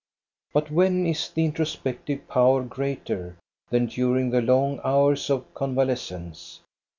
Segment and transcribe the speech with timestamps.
[0.51, 3.37] But when is the introspective power greater
[3.69, 6.59] than during the long hours of convalescence?